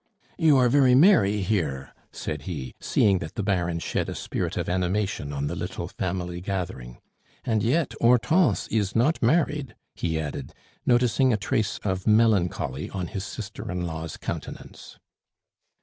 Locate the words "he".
2.49-2.73, 9.93-10.19